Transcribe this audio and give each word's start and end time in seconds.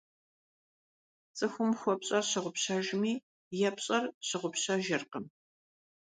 ЦӀыхум 1.37 1.71
хуэпщӀэр 1.79 2.23
щыгъупщэжми, 2.29 3.13
епщӀэр 3.67 4.03
щыгъупщэжыркъым. 4.27 5.25